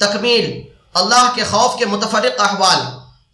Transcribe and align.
تکمیل، 0.00 0.62
اللہ 0.94 1.30
کے 1.34 1.44
خوف 1.44 1.78
کے 1.78 1.86
متفرق 1.86 2.40
احوال، 2.40 2.80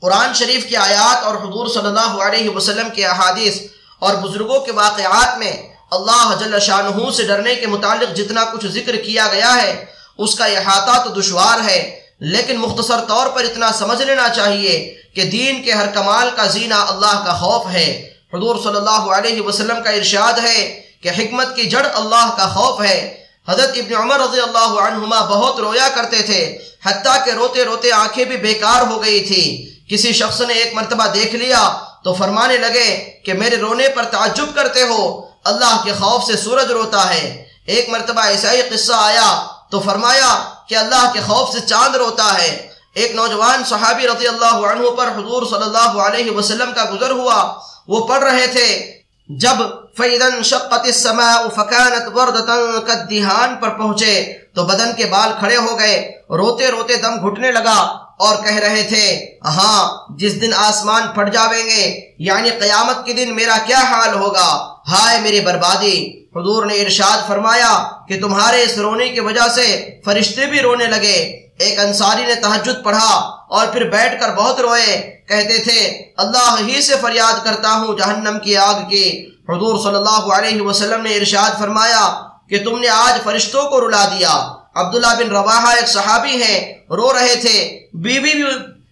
قرآن 0.01 0.35
شریف 0.35 0.69
کی 0.69 0.77
آیات 0.77 1.25
اور 1.25 1.35
حضور 1.35 1.67
صلی 1.67 1.87
اللہ 1.87 2.23
علیہ 2.23 2.51
وسلم 2.51 2.91
کے 2.91 3.07
احادیث 3.07 3.61
اور 3.99 4.15
بزرگوں 4.15 4.61
کے 4.61 4.73
واقعات 4.73 5.39
میں 5.39 5.53
اللہ 5.91 6.35
جل 6.41 6.59
شاہ 6.61 7.11
سے 7.11 7.23
ڈرنے 7.23 7.55
کے 7.55 7.67
متعلق 7.67 8.17
جتنا 8.17 8.45
کچھ 8.45 8.67
ذکر 8.67 8.97
کیا 8.97 9.27
گیا 9.33 9.63
ہے، 9.63 9.85
اس 10.19 10.35
کا 10.35 10.45
احاطہ 10.45 11.03
تو 11.05 11.21
دشوار 11.21 11.69
ہے، 11.71 12.01
لیکن 12.21 12.57
مختصر 12.57 13.05
طور 13.09 13.27
پر 13.27 13.45
اتنا 13.45 13.73
سمجھ 13.73 14.03
لینا 14.03 14.29
چاہیے 14.29 14.95
کہ 15.15 15.25
دین 15.25 15.63
کے 15.63 15.73
ہر 15.73 15.87
کمال 15.87 16.31
کا 16.37 16.47
زینہ 16.47 16.75
اللہ 16.75 17.25
کا 17.27 17.33
خوف 17.33 17.67
ہے۔ 17.73 18.09
حضور 18.35 18.57
صلی 18.63 18.77
اللہ 18.77 19.11
علیہ 19.17 19.43
وسلم 19.43 19.83
کا 19.83 19.91
ارشاد 19.91 20.39
ہے 20.43 20.83
کہ 21.03 21.09
حکمت 21.09 21.57
کی 21.57 21.65
جڑ 21.65 21.87
اللہ 21.95 22.35
کا 22.37 22.49
خوف 22.49 22.83
ہے۔ 22.83 23.22
حضرت 23.49 23.71
ابن 23.77 23.95
عمر 23.95 24.21
رضی 24.21 24.41
اللہ 24.41 24.81
عنہما 24.81 25.21
بہت 25.21 25.61
رویا 25.61 25.89
کرتے 25.95 26.23
تھے، 26.23 26.59
حتیٰ 26.87 27.25
کہ 27.25 27.31
روتے 27.31 27.65
روتے 27.65 27.93
آنکھیں 27.93 28.25
بھی 28.25 28.37
بیکار 28.37 28.87
ہو 28.87 29.03
گئی 29.03 29.25
تھی۔ 29.25 29.69
کسی 29.91 30.13
شخص 30.13 30.41
نے 30.41 30.55
ایک 30.55 30.75
مرتبہ 30.75 31.07
دیکھ 31.07 31.35
لیا 31.35 31.79
تو 32.05 32.15
فرمانے 32.15 32.57
لگے 32.57 33.11
کہ 33.25 33.33
میرے 33.33 33.57
رونے 33.57 33.89
پر 33.89 34.05
تعجب 34.05 34.45
کرتے 34.55 34.83
ہو، 34.83 35.27
اللہ 35.45 35.81
کے 35.85 35.93
خوف 35.93 36.25
سے 36.25 36.37
سورج 36.37 36.73
روتا 36.73 37.15
ہے۔ 37.15 37.45
ایک 37.67 37.89
مرتبہ 37.89 38.21
ایسا 38.21 38.53
ہی 38.53 38.63
قصہ 38.63 38.93
آیا 38.97 39.47
تو 39.71 39.81
فرمایا 39.81 40.49
کہ 40.69 40.75
اللہ 40.75 41.11
کے 41.13 41.21
خوف 41.21 41.53
سے 41.53 41.61
چاند 41.61 41.97
روتا 41.97 42.43
ہے۔ 42.43 42.69
ایک 42.95 43.15
نوجوان 43.15 43.65
صحابی 43.65 44.07
رضی 44.07 44.29
اللہ 44.29 44.57
عنہ 44.67 44.91
پر 44.91 45.09
حضور 45.09 45.43
صلی 45.43 45.63
اللہ 45.63 46.01
علیہ 46.03 46.31
وسلم 46.31 46.73
کا 46.73 46.85
گزر 46.85 47.11
ہوا۔ 47.11 47.59
وہ 47.89 48.07
پڑھ 48.07 48.25
رہے 48.25 48.47
تھے، 48.47 48.93
جب 49.29 49.82
فیدن 49.97 50.43
شقت 50.43 50.73
السماء 50.73 51.49
فکانت 51.57 52.17
وردتن 52.17 52.81
کدیہان 52.87 53.57
پر 53.61 53.69
پہنچے 53.69 54.33
تو 54.55 54.65
بدن 54.65 54.93
کے 54.97 55.05
بال 55.07 55.31
کھڑے 55.39 55.57
ہو 55.57 55.79
گئے۔ 55.79 56.23
روتے 56.31 56.71
روتے 56.71 56.97
دم 56.97 57.29
گھٹنے 57.29 57.53
لگا 57.53 57.99
اور 58.19 58.37
کہہ 58.45 58.57
رہے 58.57 58.83
تھے 58.83 59.35
ہاں 59.45 60.13
جس 60.19 60.41
دن 60.41 60.51
آسمان 60.57 61.03
پھٹ 61.15 61.33
جاویں 61.33 61.65
گے 61.65 62.01
یعنی 62.19 62.51
قیامت 62.51 63.07
کے 63.07 63.13
دن 63.13 63.37
میرا 63.37 63.57
کیا 63.67 63.79
حال 63.79 64.15
ہوگا؟ 64.15 64.75
ہائے 64.89 65.21
میری 65.21 65.41
بربادی۔ 65.41 66.23
حضور 66.37 66.67
نے 66.67 66.75
ارشاد 66.75 67.29
فرمایا 67.29 67.91
کہ 68.09 68.21
تمہارے 68.21 68.63
اس 68.63 68.79
رونے 68.79 69.09
کی 69.09 69.21
وجہ 69.21 69.49
سے 69.55 69.91
فرشتے 70.05 70.47
بھی 70.47 70.61
رونے 70.61 70.87
لگے۔ 70.87 71.49
ایک 71.59 71.79
انصاری 71.79 72.27
نے 72.27 72.35
تحجد 72.35 72.85
پڑھا 72.85 73.15
اور 73.49 73.67
پھر 73.67 73.89
بیٹھ 73.89 74.21
کر 74.21 74.35
بہت 74.35 74.61
روئے۔ 74.61 75.12
کہتے 75.29 75.59
تھے، 75.59 76.03
اللہ 76.17 76.57
ہی 76.69 76.81
سے 76.81 76.95
فریاد 77.01 77.45
کرتا 77.45 77.71
ہوں 77.71 77.99
جہنم 77.99 78.39
کی 78.39 78.57
آگ 78.57 78.89
کی۔ 78.91 79.27
حضور 79.49 79.83
صلی 79.83 79.95
اللہ 79.95 80.35
علیہ 80.35 80.63
وسلم 80.63 81.03
نے 81.03 81.17
ارشاد 81.17 81.59
فرمایا 81.59 82.23
کہ 82.49 82.65
تم 82.65 82.79
نے 82.79 82.89
آج 82.89 83.25
فرشتوں 83.25 83.65
کو 83.65 83.89
رلا 83.89 84.05
دیا۔ 84.05 84.53
عبداللہ 84.75 85.07
بن 85.07 85.31
رواحہ 85.31 85.77
ایک 85.77 85.89
صحابی 85.89 86.43
ہیں، 86.43 86.75
رو 86.91 87.13
رہے 87.13 87.37
تھے۔ 87.37 87.87
بیوی 87.93 88.35
بھی 88.35 88.45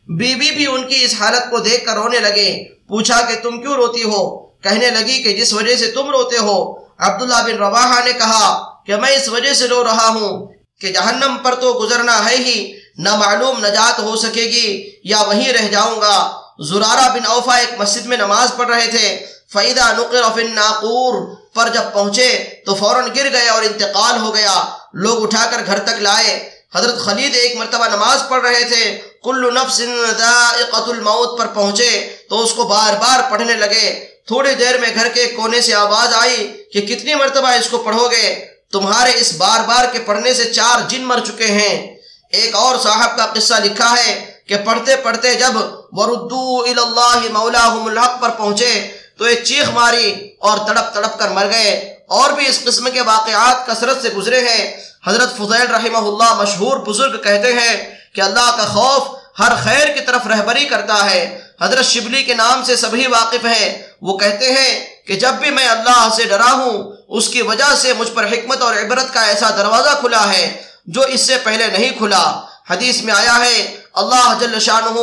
بیوی 0.09 0.50
بھی 0.50 0.67
ان 0.67 0.89
کی 0.89 1.05
اس 1.05 1.14
حالت 1.20 1.50
کو 1.50 1.59
دیکھ 1.59 1.87
کر 1.87 1.95
رونے 1.95 2.19
لگے۔ 2.19 2.65
پوچھا 2.89 3.20
کہ 3.20 3.34
تم 3.42 3.61
کیوں 3.61 3.75
روتی 3.75 4.03
ہو؟ 4.03 4.47
کہنے 4.47 4.91
لگی 4.91 5.22
کہ 5.22 5.37
جس 5.37 5.53
وجہ 5.53 5.77
سے 5.77 5.91
تم 5.91 6.11
روتے 6.11 6.39
ہو۔ 6.39 6.78
عبداللہ 6.98 7.42
بن 7.44 7.56
رواحہ 7.56 8.05
نے 8.05 8.12
کہا 8.12 8.75
کہ 8.87 8.97
میں 8.97 9.17
اس 9.17 9.28
وجہ 9.28 9.53
سے 9.53 9.69
رو 9.69 9.84
رہا 9.84 10.09
ہوں 10.09 10.47
کہ 10.81 10.92
جہنم 10.92 11.37
پر 11.42 11.55
تو 11.55 11.81
گزرنا 11.83 12.31
ہے 12.31 12.37
ہی۔ 12.37 12.80
نہ 13.01 13.17
معلوم 13.17 13.67
نجات 13.67 13.98
ہو 13.98 14.17
سکے 14.17 14.43
گی، 14.43 14.91
یا 15.05 15.23
وہیں 15.23 15.53
رہ 15.53 15.69
جاؤں 15.69 16.01
گا۔ 16.01 16.41
زرارہ 16.59 17.12
بن 17.12 17.27
اوفا 17.27 17.56
ایک 17.56 17.81
مسجد 17.81 18.06
میں 18.06 18.17
نماز 18.17 18.48
پڑھ 18.56 18.69
رہے 18.69 18.87
تھے۔ 18.87 19.27
فیدہ 19.53 19.93
نقر 19.98 20.23
فی 20.34 20.41
الناقور، 20.41 21.37
پر 21.55 21.69
جب 21.69 21.83
پہنچے 21.93 22.48
تو 22.67 22.75
فوراً 22.75 23.09
گر 23.17 23.33
گئے 23.33 23.48
اور 23.48 23.62
انتقال 23.62 24.21
ہو 24.21 24.34
گیا۔ 24.34 24.65
لوگ 24.93 25.23
اٹھا 25.23 25.47
کر 25.51 25.61
گھر 25.67 25.78
تک 25.78 26.01
لائے۔ 26.01 26.51
حضرت 26.75 26.98
خلید 26.98 27.34
ایک 27.34 27.56
مرتبہ 27.56 27.87
نماز 27.87 28.23
پڑھ 28.28 28.43
رہے 28.43 28.65
تھے۔ 28.65 29.01
کل 29.25 29.55
نفس 29.55 29.81
ذائقت 30.19 30.89
الموت 30.89 31.39
پر 31.39 31.47
پہنچے 31.47 32.17
تو 32.28 32.43
اس 32.43 32.53
کو 32.53 32.65
بار 32.65 32.95
بار 32.95 33.31
پڑھنے 33.31 33.55
لگے۔ 33.55 34.06
تھوڑی 34.27 34.55
دیر 34.55 34.78
میں 34.78 34.89
گھر 34.94 35.09
کے 35.09 35.27
کونے 35.27 35.60
سے 35.60 35.75
آواز 35.75 36.15
آئی 36.15 36.62
کہ 36.72 36.81
کتنی 36.81 37.15
مرتبہ 37.15 37.49
اس 37.49 37.69
کو 37.69 37.78
پڑھو 37.78 38.09
گے؟ 38.09 38.44
تمہارے 38.72 39.12
اس 39.15 39.33
بار 39.37 39.60
بار 39.60 39.84
کے 39.93 39.99
پڑھنے 39.99 40.34
سے 40.34 40.44
چار 40.44 40.89
جن 40.89 41.03
مر 41.03 41.21
چکے 41.27 41.47
ہیں۔ 41.47 42.00
ایک 42.32 42.54
اور 42.54 42.76
صاحب 42.78 43.16
کا 43.16 43.26
قصہ 43.26 43.54
لکھا 43.64 43.94
ہے 43.98 44.32
کہ 44.48 44.56
پڑھتے 44.64 44.96
پڑھتے 44.96 45.34
جب 45.34 45.52
وردو 45.92 46.62
اللہ 46.62 47.32
مولاہم 47.32 47.86
الحق 47.86 48.22
پر 48.22 48.28
پہنچے 48.28 48.91
تو 49.18 49.24
ایک 49.24 49.44
چیخ 49.44 49.68
ماری 49.68 50.28
اور 50.38 50.58
تڑپ 50.58 50.94
تڑپ 50.94 51.18
کر 51.18 51.28
مر 51.28 51.46
گئے 51.46 51.98
اور 52.08 52.30
بھی 52.30 52.48
اس 52.48 52.64
قسم 52.64 52.91
کے 52.91 53.00
واقعات 53.00 53.66
کثرت 53.66 54.02
سے 54.02 54.08
گزرے 54.08 54.41
ہیں۔ 54.41 54.76
حضرت 55.06 55.36
فضیل 55.36 55.74
رحمہ 55.74 56.08
اللہ 56.08 56.34
مشہور 56.34 56.76
بزرگ 56.76 57.22
کہتے 57.22 57.52
ہیں 57.52 57.94
کہ 58.14 58.20
اللہ 58.20 58.56
کا 58.56 58.64
خوف 58.64 59.02
ہر 59.38 59.52
خیر 59.62 59.88
کی 59.88 60.00
طرف 60.00 60.26
رہبری 60.26 60.64
کرتا 60.64 61.10
ہے۔ 61.10 61.38
حضرت 61.60 61.84
شبلی 61.84 62.22
کے 62.22 62.34
نام 62.34 62.64
سے 62.64 62.76
سبھی 62.76 63.06
واقف 63.06 63.44
ہیں۔ 63.44 63.82
وہ 64.02 64.18
کہتے 64.18 64.52
ہیں 64.52 64.86
کہ 65.06 65.16
جب 65.16 65.32
بھی 65.32 65.50
میں 65.50 65.68
اللہ 65.68 66.08
سے 66.16 66.24
ڈرا 66.24 66.52
ہوں، 66.52 66.92
اس 67.08 67.28
کی 67.28 67.42
وجہ 67.42 67.74
سے 67.76 67.92
مجھ 67.92 68.10
پر 68.14 68.26
حکمت 68.26 68.62
اور 68.62 68.74
عبرت 68.74 69.14
کا 69.14 69.20
ایسا 69.20 69.50
دروازہ 69.50 69.91
کھلا 70.00 70.32
ہے۔ 70.32 70.69
جو 70.95 71.03
اس 71.09 71.21
سے 71.21 71.37
پہلے 71.43 71.67
نہیں 71.69 71.99
کھلا۔ 71.99 72.25
حدیث 72.71 73.03
میں 73.03 73.15
آیا 73.15 73.37
ہے، 73.45 73.56
اللہ 73.95 74.33
جل 74.41 74.59
شانہ 74.61 75.01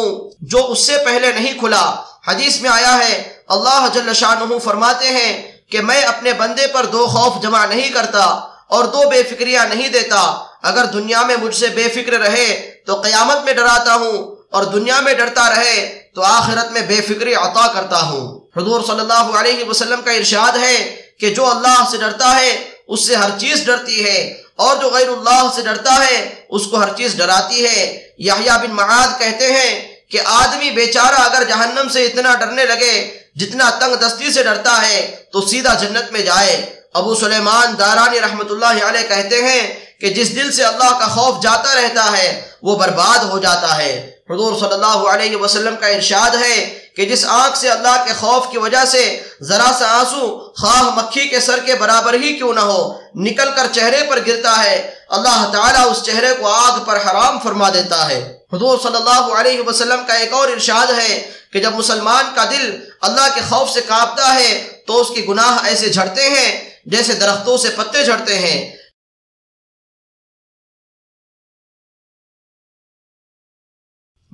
جو 0.52 0.66
اس 0.72 0.80
سے 0.80 0.98
پہلے 1.06 1.32
نہیں 1.32 1.60
کھلا۔ 1.60 1.84
حدیث 2.28 2.60
میں 2.62 2.70
آیا 2.70 2.98
ہے، 2.98 3.14
اللہ 3.48 3.88
جل 3.94 4.14
شانہ 4.14 4.58
فرماتے 4.64 5.10
ہیں 5.10 5.32
کہ 5.72 5.82
میں 5.82 6.02
اپنے 6.04 6.34
بندے 6.34 6.68
پر 6.74 6.86
دو 6.86 7.06
خوف 7.08 7.42
جمع 7.44 7.66
نہیں 7.66 7.90
کرتا 7.94 8.24
اور 8.68 8.86
دو 8.86 9.10
بے 9.10 9.22
فکریاں 9.24 9.66
نہیں 9.66 9.90
دیتا۔ 9.90 10.22
اگر 10.64 10.86
دنیا 10.94 11.22
میں 11.28 11.36
مجھ 11.42 11.56
سے 11.56 11.68
بے 11.76 11.88
فکر 11.96 12.14
رہے 12.20 12.48
تو 12.86 13.02
قیامت 13.02 13.44
میں 13.46 13.54
ڈراتا 13.54 13.96
ہوں، 13.96 14.18
اور 14.48 14.64
دنیا 14.74 15.00
میں 15.02 15.14
ڈرتا 15.14 15.50
رہے 15.50 15.78
تو 16.16 16.22
آخرت 16.24 16.72
میں 16.72 16.82
بے 16.82 17.00
فکری 17.08 17.34
عطا 17.36 17.68
کرتا 17.74 18.00
ہوں۔ 18.02 18.26
حضور 18.58 18.82
صلی 18.88 19.00
اللہ 19.00 19.28
علیہ 19.40 19.64
وسلم 19.70 20.02
کا 20.02 20.12
ارشاد 20.12 20.58
ہے 20.58 20.78
کہ 21.20 21.30
جو 21.30 21.46
اللہ 21.46 21.84
سے 21.92 21.98
ڈرتا 21.98 22.36
ہے، 22.36 22.52
اس 22.88 23.08
سے 23.08 23.16
ہر 23.16 23.38
چیز 23.40 23.66
ڈرتی 23.66 24.04
ہے۔ 24.06 24.20
اور 24.58 24.78
جو 24.78 24.90
غیر 24.90 25.10
اللہ 25.10 25.48
سے 25.56 25.62
ڈرتا 25.62 25.96
ہے، 25.96 26.34
اس 26.50 26.62
کو 26.66 26.78
ہر 26.78 26.94
چیز 26.98 27.16
ڈراتی 27.18 27.66
ہے۔ 27.66 28.08
یحییٰ 28.18 28.58
بن 28.58 28.72
معاد 28.72 29.20
کہتے 29.20 29.54
ہیں 29.54 29.96
کہ 30.10 30.20
آدمی 30.26 30.72
بیچارہ 30.72 31.16
اگر 31.16 31.44
جہنم 31.44 31.90
سے 31.90 32.06
اتنا 32.06 32.36
ڈرنے 32.36 32.66
لگے، 32.66 33.20
جتنا 33.36 33.70
تنگ 33.70 33.96
دستی 33.96 34.32
سے 34.32 34.44
ڈرتا 34.44 34.88
ہے، 34.88 35.16
تو 35.32 35.42
سیدھا 35.42 35.74
جنت 35.74 36.12
میں 36.12 36.22
جائے۔ 36.22 36.66
ابو 36.94 37.16
سلیمان 37.16 37.80
دارانی 37.80 38.22
رحمت 38.22 38.52
اللہ 38.52 38.86
علیہ 38.86 39.08
کہتے 39.08 39.44
ہیں 39.44 39.80
کہ 40.02 40.10
جس 40.10 40.36
دل 40.36 40.52
سے 40.52 40.64
اللہ 40.64 41.00
کا 41.00 41.08
خوف 41.08 41.44
جاتا 41.44 41.76
رہتا 41.76 42.18
ہے، 42.18 42.48
وہ 42.62 42.76
برباد 42.76 43.18
ہو 43.18 43.40
جاتا 43.40 43.78
ہے۔ 43.78 44.17
حضور 44.30 44.60
صلی 44.60 44.74
اللہ 44.74 45.10
علیہ 45.10 45.36
وسلم 45.36 45.76
کا 45.76 45.88
ارشاد 45.88 46.36
ہے 46.42 46.80
کہ 46.96 47.06
جس 47.06 47.26
آنکھ 47.28 47.58
سے 47.58 47.70
اللہ 47.70 48.04
کے 48.08 48.14
خوف 48.20 48.52
کی 48.52 48.58
وجہ 48.58 48.86
سے 48.86 49.22
ذرا 49.42 49.72
سا 49.80 49.88
آنسو 50.00 50.54
خواہ 50.58 50.82
مکھی 50.82 51.28
کے 51.28 51.40
سر 51.40 51.60
کے 51.60 51.76
برابر 51.76 52.14
ہی 52.14 52.34
کیوں 52.34 52.54
نہ 52.54 52.60
ہو، 52.60 52.94
نکل 53.16 53.50
کر 53.56 53.68
چہرے 53.72 54.04
پر 54.10 54.20
گرتا 54.28 54.64
ہے۔ 54.64 54.96
اللہ 55.10 55.50
تعالیٰ 55.52 55.92
اس 55.92 56.04
چہرے 56.04 56.34
کو 56.40 56.48
آگ 56.48 56.80
پر 56.80 56.96
حرام 56.96 57.40
فرما 57.40 57.70
دیتا 57.70 58.10
ہے۔ 58.10 58.38
حضور 58.54 58.78
صلی 58.84 58.96
اللہ 58.96 59.34
علیہ 59.34 59.62
وسلم 59.68 60.00
کا 60.08 60.14
ایک 60.14 60.34
اور 60.34 60.48
ارشاد 60.48 61.00
ہے 61.00 61.32
کہ 61.54 61.60
جب 61.60 61.74
مسلمان 61.74 62.26
کا 62.36 62.44
دل 62.44 62.80
اللہ 63.02 63.28
کے 63.36 63.42
خوف 63.50 63.70
سے 63.70 63.82
کانپتا 63.88 64.34
ہے 64.34 64.82
تو 64.88 65.02
اس 65.02 65.08
کی 65.16 65.28
گناہ 65.28 65.66
ایسے 65.66 65.90
جھڑتے 65.90 66.30
ہیں 66.30 66.70
جیسے 66.86 67.14
درختوں 67.14 67.58
سے 67.58 67.70
پتے 67.70 68.04
جھڑتے 68.04 68.40
ہیں۔ 68.40 68.77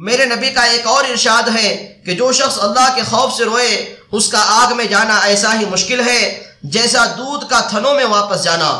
میرے 0.06 0.26
نبی 0.26 0.50
کا 0.50 0.62
ایک 0.62 0.88
اور 0.88 1.04
ارشاد 1.04 1.50
ہے 1.56 1.70
کہ 2.06 2.14
جو 2.14 2.32
شخص 2.32 2.58
اللہ 2.62 2.88
کے 2.96 3.02
خوف 3.10 3.34
سے 3.34 3.44
روئے، 3.44 3.70
اس 4.12 4.28
کا 4.30 4.44
آگ 4.56 4.76
میں 4.78 4.86
جانا 4.86 5.20
ایسا 5.24 5.54
ہی 5.60 5.66
مشکل 5.66 6.08
ہے، 6.08 6.22
جیسا 6.74 7.06
دودھ 7.18 7.46
کا 7.50 7.60
تھنوں 7.60 7.94
میں 7.94 8.06
واپس 8.06 8.44
جانا۔ 8.44 8.72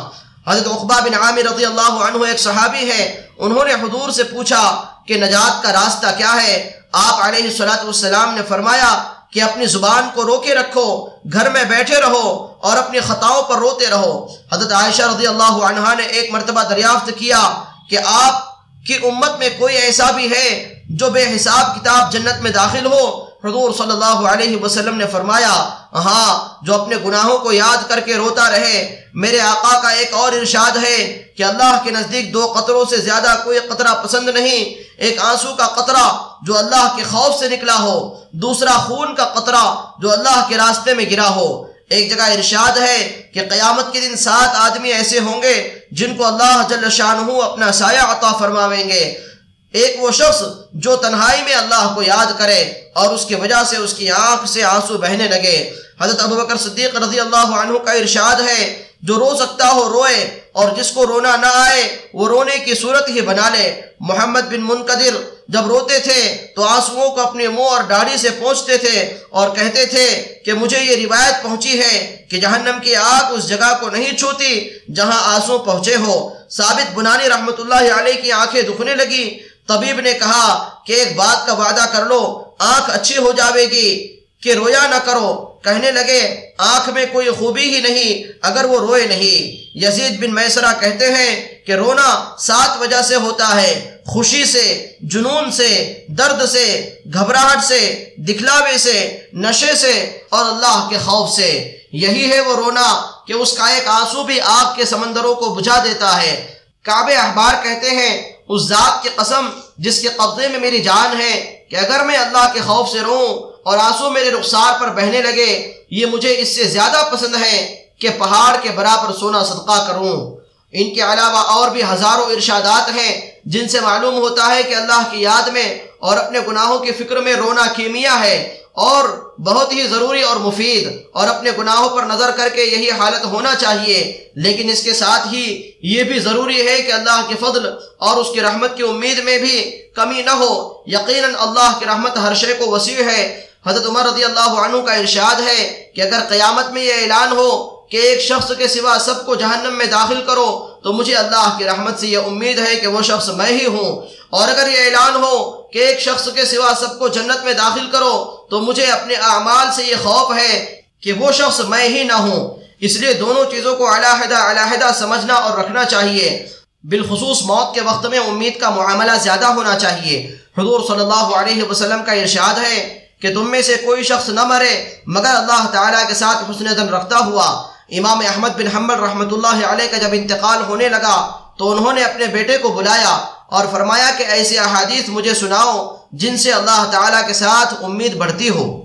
حضرت 0.46 0.66
عقبہ 0.66 1.00
بن 1.00 1.14
عامر 1.14 1.44
رضی 1.44 1.64
اللہ 1.64 2.02
عنہ 2.06 2.24
ایک 2.24 2.40
صحابی 2.40 2.90
ہے 2.90 3.04
انہوں 3.38 3.64
نے 3.64 3.72
حضور 3.72 4.10
سے 4.10 4.24
پوچھا 4.24 4.62
کہ 5.06 5.16
نجات 5.16 5.62
کا 5.62 5.72
راستہ 5.72 6.06
کیا 6.16 6.34
ہے؟ 6.42 6.70
آپ 6.92 7.22
علیہ 7.22 7.50
صلاۃ 7.50 7.84
والسلام 7.84 8.34
نے 8.34 8.42
فرمایا 8.48 8.92
کہ 9.32 9.42
اپنی 9.42 9.66
زبان 9.66 10.08
کو 10.14 10.24
روکے 10.24 10.54
رکھو، 10.54 10.86
گھر 11.32 11.50
میں 11.50 11.64
بیٹھے 11.64 12.00
رہو 12.00 12.28
اور 12.60 12.76
اپنی 12.76 13.00
خطاؤں 13.00 13.42
پر 13.42 13.56
روتے 13.58 13.86
رہو۔ 13.86 14.12
حضرت 14.52 14.72
عائشہ 14.72 15.02
رضی 15.14 15.26
اللہ 15.26 15.64
عنہ 15.70 15.94
نے 15.98 16.04
ایک 16.04 16.32
مرتبہ 16.32 16.62
دریافت 16.70 17.10
کیا 17.18 17.42
کہ 17.90 17.98
آپ 18.04 18.46
کی 18.86 18.94
امت 19.02 19.38
میں 19.38 19.48
کوئی 19.58 19.76
ایسا 19.76 20.10
بھی 20.10 20.30
ہے 20.30 20.73
جو 20.88 21.10
بے 21.10 21.36
حساب 21.36 21.74
کتاب 21.76 22.12
جنت 22.12 22.42
میں 22.42 22.50
داخل 22.50 22.86
ہو، 22.86 23.24
حضور 23.44 23.72
صلی 23.72 23.90
اللہ 23.90 24.28
علیہ 24.28 24.56
وسلم 24.56 24.96
نے 24.96 25.04
فرمایا 25.12 25.68
ہاں 25.94 26.64
جو 26.64 26.82
اپنے 26.82 26.96
گناہوں 27.04 27.38
کو 27.38 27.52
یاد 27.52 27.88
کر 27.88 28.00
کے 28.00 28.14
روتا 28.14 28.50
رہے، 28.50 29.00
میرے 29.14 29.40
آقا 29.40 29.80
کا 29.82 29.88
ایک 29.88 30.14
اور 30.14 30.32
ارشاد 30.32 30.76
ہے 30.84 31.22
کہ 31.36 31.42
اللہ 31.42 31.78
کے 31.84 31.90
نزدیک 31.90 32.34
دو 32.34 32.46
قطروں 32.46 32.84
سے 32.90 32.96
زیادہ 32.96 33.34
کوئی 33.44 33.58
قطرہ 33.58 33.94
پسند 33.94 34.28
نہیں۔ 34.28 34.64
ایک 34.98 35.20
آنسو 35.20 35.54
کا 35.54 35.66
قطرہ 35.66 36.18
جو 36.42 36.58
اللہ 36.58 36.92
کے 36.96 37.02
خوف 37.02 37.38
سے 37.38 37.48
نکلا 37.48 37.78
ہو، 37.78 38.14
دوسرا 38.32 38.70
خون 38.70 39.14
کا 39.14 39.24
قطرہ 39.24 39.64
جو 39.98 40.12
اللہ 40.12 40.46
کے 40.48 40.56
راستے 40.56 40.94
میں 40.94 41.04
گرا 41.10 41.28
ہو۔ 41.28 41.64
ایک 41.90 42.16
جگہ 42.16 42.22
ارشاد 42.22 42.78
ہے 42.78 43.22
کہ 43.34 43.40
قیامت 43.50 43.92
کے 43.92 44.00
دن 44.00 44.16
سات 44.16 44.48
آدمی 44.56 44.92
ایسے 44.92 45.18
ہوں 45.18 45.42
گے 45.42 45.78
جن 45.90 46.16
کو 46.16 46.26
اللہ 46.26 46.62
جل 46.68 46.90
شانہ 46.90 47.42
اپنا 47.42 47.72
سایہ 47.72 48.00
عطا 48.00 48.32
فرماویں 48.38 48.88
گے۔ 48.88 49.33
ایک 49.74 49.96
وہ 49.98 50.10
شخص 50.10 50.42
جو 50.72 50.96
تنہائی 50.96 51.42
میں 51.42 51.54
اللہ 51.54 51.92
کو 51.94 52.02
یاد 52.02 52.38
کرے 52.38 52.60
اور 52.94 53.14
اس 53.14 53.24
کی 53.26 53.34
وجہ 53.34 53.62
سے 53.68 53.76
اس 53.76 53.94
کی 53.94 54.10
آنکھ 54.10 54.48
سے 54.48 54.62
آنسو 54.62 54.98
بہنے 54.98 55.28
لگے۔ 55.28 55.58
حضرت 56.00 56.20
ابو 56.22 56.34
بکر 56.34 56.56
صدیق 56.56 56.96
رضی 56.96 57.20
اللہ 57.20 57.54
عنہ 57.60 57.78
کا 57.78 57.92
ارشاد 57.92 58.40
ہے، 58.48 58.82
جو 59.02 59.14
رو 59.14 59.34
سکتا 59.36 59.70
ہو 59.72 59.88
روئے 59.88 60.40
اور 60.52 60.68
جس 60.76 60.90
کو 60.90 61.06
رونا 61.06 61.36
نہ 61.36 61.50
آئے، 61.54 61.82
وہ 62.14 62.28
رونے 62.28 62.58
کی 62.58 62.74
صورت 62.74 63.08
ہی 63.08 63.20
بنا 63.20 63.48
لے۔ 63.48 63.70
محمد 64.00 64.40
بن 64.40 64.60
منقدر 64.60 65.16
جب 65.48 65.66
روتے 65.66 65.98
تھے، 65.98 66.20
تو 66.56 66.62
آنسوؤں 66.62 67.10
کو 67.10 67.20
اپنے 67.20 67.48
منہ 67.48 67.68
اور 67.68 67.82
داڑھی 67.82 68.16
سے 68.16 68.30
پہنچتے 68.30 68.76
تھے 68.76 69.18
اور 69.30 69.48
کہتے 69.56 69.86
تھے 69.86 70.06
کہ 70.44 70.52
مجھے 70.52 70.80
یہ 70.80 70.96
روایت 70.96 71.42
پہنچی 71.42 71.80
ہے 71.80 72.26
کہ 72.30 72.40
جہنم 72.40 72.78
کی 72.82 72.94
آگ 72.96 73.32
اس 73.32 73.48
جگہ 73.48 73.72
کو 73.80 73.90
نہیں 73.90 74.16
چھوتی 74.16 74.52
جہاں 74.94 75.20
آنسو 75.34 75.58
پہنچے 75.58 75.96
ہو۔ 75.96 76.16
ثابت 76.50 76.94
بنانی 76.94 77.28
رحمت 77.28 77.60
اللہ 77.60 78.00
علیہ 78.00 78.22
کی 78.22 78.32
آنکھیں 78.32 78.62
دکھنے 78.62 78.94
لگی۔ 78.94 79.26
طبیب 79.68 80.00
نے 80.00 80.12
کہا 80.12 80.70
کہ 80.86 80.92
ایک 80.92 81.16
بات 81.16 81.46
کا 81.46 81.52
وعدہ 81.52 81.86
کر 81.92 82.04
لو، 82.04 82.44
آنکھ 82.58 82.90
اچھی 82.90 83.16
ہو 83.16 83.32
جاوے 83.32 83.64
گی، 83.64 84.16
کہ 84.42 84.52
رویا 84.52 84.86
نہ 84.86 84.94
کرو۔ 85.04 85.54
کہنے 85.64 85.90
لگے، 85.90 86.50
آنکھ 86.58 86.88
میں 86.88 87.06
کوئی 87.12 87.30
خوبی 87.30 87.74
ہی 87.74 87.80
نہیں، 87.80 88.32
اگر 88.42 88.64
وہ 88.64 88.78
روئے 88.78 89.06
نہیں۔ 89.06 89.64
یزید 89.78 90.20
بن 90.20 90.34
میسرہ 90.34 90.72
کہتے 90.80 91.06
ہیں 91.06 91.54
کہ 91.66 91.72
رونا 91.72 92.36
سات 92.38 92.80
وجہ 92.80 93.02
سے 93.02 93.14
ہوتا 93.14 93.62
ہے، 93.62 93.96
خوشی 94.06 94.44
سے، 94.44 94.92
جنون 95.00 95.52
سے، 95.52 96.04
درد 96.08 96.46
سے، 96.46 96.94
گھبراہٹ 97.14 97.64
سے، 97.64 98.10
دکھلاوے 98.16 98.78
سے، 98.78 99.20
نشے 99.32 99.74
سے 99.74 100.18
اور 100.28 100.44
اللہ 100.44 100.86
کے 100.90 100.98
خوف 100.98 101.30
سے۔ 101.30 101.78
یہی 101.92 102.32
ہے 102.32 102.40
وہ 102.40 102.56
رونا 102.56 103.06
کہ 103.26 103.32
اس 103.32 103.52
کا 103.52 103.66
ایک 103.66 103.88
آنسو 103.88 104.22
بھی 104.22 104.40
آگ 104.40 104.74
کے 104.76 104.84
سمندروں 104.84 105.34
کو 105.34 105.54
بجھا 105.54 105.84
دیتا 105.84 106.22
ہے۔ 106.22 106.54
کعب 106.82 107.10
احبار 107.18 107.54
کہتے 107.64 107.90
ہیں 107.90 108.33
اس 108.48 108.62
ذات 108.62 109.02
کی 109.02 109.08
قسم 109.16 109.48
جس 109.78 110.02
کے 110.02 110.08
قبضے 110.08 110.48
میں 110.48 110.58
میری 110.58 110.82
جان 110.82 111.20
ہے 111.20 111.64
کہ 111.70 111.76
اگر 111.76 112.04
میں 112.04 112.16
اللہ 112.16 112.52
کے 112.52 112.60
خوف 112.60 112.88
سے 112.88 113.00
روں 113.00 113.26
اور 113.64 113.78
آنسو 113.78 114.10
میرے 114.10 114.30
رخسار 114.30 114.80
پر 114.80 114.88
بہنے 114.90 115.22
لگے، 115.22 115.72
یہ 115.90 116.06
مجھے 116.06 116.40
اس 116.40 116.56
سے 116.56 116.64
زیادہ 116.64 117.08
پسند 117.12 117.34
ہے 117.34 117.84
کہ 117.98 118.08
پہاڑ 118.18 118.56
کے 118.62 118.70
برابر 118.74 119.16
سونا 119.16 119.44
صدقہ 119.44 119.84
کروں۔ 119.88 120.36
ان 120.72 120.94
کے 120.94 121.00
علاوہ 121.00 121.38
اور 121.38 121.70
بھی 121.70 121.82
ہزاروں 121.82 122.26
ارشادات 122.26 122.88
ہیں 122.96 123.30
جن 123.44 123.68
سے 123.68 123.80
معلوم 123.80 124.14
ہوتا 124.14 124.54
ہے 124.54 124.62
کہ 124.62 124.74
اللہ 124.74 125.02
کی 125.10 125.22
یاد 125.22 125.48
میں 125.48 125.78
اور 126.04 126.16
اپنے 126.16 126.38
گناہوں 126.48 126.78
کی 126.78 126.92
فکر 126.92 127.16
میں 127.16 127.34
رونا 127.34 127.66
کیمیا 127.76 128.20
ہے 128.24 128.36
اور 128.72 129.08
بہت 129.38 129.72
ہی 129.72 129.82
ضروری 129.82 130.22
اور 130.22 130.36
مفید 130.36 131.02
اور 131.12 131.28
اپنے 131.28 131.50
گناہوں 131.58 131.88
پر 131.88 132.02
نظر 132.02 132.30
کر 132.30 132.48
کے 132.48 132.62
یہی 132.62 132.90
حالت 132.90 133.24
ہونا 133.24 133.54
چاہیے۔ 133.54 134.28
لیکن 134.34 134.70
اس 134.70 134.82
کے 134.82 134.92
ساتھ 134.92 135.28
ہی 135.32 135.70
یہ 135.82 136.02
بھی 136.02 136.18
ضروری 136.18 136.68
ہے 136.68 136.82
کہ 136.82 136.92
اللہ 136.92 137.20
کے 137.28 137.34
فضل 137.40 137.66
اور 137.98 138.16
اس 138.16 138.26
کی 138.34 138.40
رحمت 138.40 138.76
کی 138.76 138.82
امید 138.82 139.18
میں 139.18 139.38
بھی 139.38 139.82
کمی 139.94 140.22
نہ 140.22 140.30
ہو۔ 140.30 140.82
یقیناً 140.86 141.34
اللہ 141.38 141.78
کی 141.78 141.84
رحمت 141.86 142.18
ہر 142.18 142.34
شے 142.34 142.54
کو 142.54 142.70
وسیع 142.70 143.02
ہے۔ 143.04 143.46
حضرت 143.66 143.86
عمر 143.86 144.02
رضی 144.04 144.24
اللہ 144.24 144.50
عنہ 144.66 144.76
کا 144.76 144.94
ارشاد 144.94 145.40
ہے 145.48 145.84
کہ 145.94 146.00
اگر 146.00 146.18
قیامت 146.28 146.70
میں 146.70 146.82
یہ 146.82 146.92
اعلان 146.92 147.32
ہو 147.32 147.70
کہ 147.88 147.96
ایک 147.96 148.20
شخص 148.20 148.52
کے 148.58 148.68
سوا 148.68 148.98
سب 149.00 149.26
کو 149.26 149.34
جہنم 149.34 149.78
میں 149.78 149.86
داخل 149.86 150.22
کرو 150.26 150.68
تو 150.82 150.92
مجھے 150.92 151.14
اللہ 151.14 151.54
کی 151.58 151.64
رحمت 151.64 152.00
سے 152.00 152.06
یہ 152.06 152.18
امید 152.18 152.58
ہے 152.58 152.76
کہ 152.76 152.86
وہ 152.86 153.02
شخص 153.02 153.28
میں 153.28 153.46
ہی 153.46 153.66
ہوں۔ 153.66 154.02
اور 154.30 154.48
اگر 154.48 154.68
یہ 154.68 154.78
اعلان 154.78 155.24
ہو 155.24 155.63
کہ 155.74 155.78
ایک 155.78 156.00
شخص 156.00 156.28
کے 156.34 156.44
سوا 156.44 156.72
سب 156.80 156.98
کو 156.98 157.08
جنت 157.08 157.44
میں 157.44 157.52
داخل 157.52 157.90
کرو 157.90 158.46
تو 158.50 158.60
مجھے 158.60 158.86
اپنے 158.86 159.14
اعمال 159.14 159.66
سے 159.76 159.84
یہ 159.84 159.94
خوف 160.02 160.38
ہے 160.38 160.82
کہ 161.02 161.12
وہ 161.12 161.32
شخص 161.32 161.60
میں 161.60 161.88
ہی 161.88 162.04
نہ 162.04 162.12
ہوں۔ 162.12 162.54
اس 162.80 162.96
لیے 162.96 163.14
دونوں 163.14 163.44
چیزوں 163.50 163.76
کو 163.76 163.94
علیحدہ 163.94 164.36
علیحدہ 164.36 164.90
سمجھنا 164.98 165.34
اور 165.34 165.58
رکھنا 165.58 165.84
چاہیے۔ 165.84 166.46
بالخصوص 166.84 167.42
موت 167.42 167.74
کے 167.74 167.80
وقت 167.80 168.06
میں 168.06 168.18
امید 168.18 168.60
کا 168.60 168.70
معاملہ 168.70 169.12
زیادہ 169.22 169.46
ہونا 169.46 169.78
چاہیے۔ 169.78 170.36
حضور 170.58 170.80
صلی 170.88 171.00
اللہ 171.00 171.36
علیہ 171.36 171.62
وسلم 171.62 172.04
کا 172.04 172.12
ارشاد 172.12 172.58
ہے 172.58 172.98
کہ 173.22 173.34
تم 173.34 173.50
میں 173.50 173.62
سے 173.62 173.76
کوئی 173.76 174.02
شخص 174.02 174.28
نہ 174.28 174.44
مرے، 174.44 174.90
مگر 175.06 175.34
اللہ 175.34 175.66
تعالیٰ 175.72 176.08
کے 176.08 176.14
ساتھ 176.14 176.50
حسن 176.50 176.64
دن 176.64 176.88
رکھتا 176.88 177.18
ہوا۔ 177.18 177.66
امام 177.90 178.18
احمد 178.18 178.48
بن 178.48 178.66
حمل 178.66 178.94
رحمۃ 178.94 179.32
اللہ 179.32 179.66
علیہ 179.66 179.86
کا 179.90 179.96
جب 179.96 180.12
انتقال 180.12 180.62
ہونے 180.68 180.88
لگا 180.88 181.38
تو 181.58 181.72
انہوں 181.72 181.92
نے 181.92 182.04
اپنے 182.04 182.26
بیٹے 182.26 182.58
کو 182.58 182.68
بلایا۔ 182.68 183.33
اور 183.46 183.64
فرمایا 183.72 184.10
کہ 184.18 184.22
ایسی 184.22 184.58
احادیث 184.58 185.08
مجھے 185.08 185.34
سناؤ 185.34 185.96
جن 186.12 186.36
سے 186.36 186.52
اللہ 186.52 186.88
تعالیٰ 186.90 187.26
کے 187.26 187.32
ساتھ 187.32 187.74
امید 187.82 188.16
بڑھتی 188.16 188.50
ہو۔ 188.50 188.83